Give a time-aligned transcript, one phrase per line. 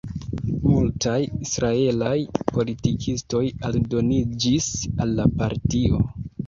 [0.69, 1.17] Multaj
[1.47, 2.15] israelaj
[2.57, 6.07] politikistoj aldoniĝis al la partio.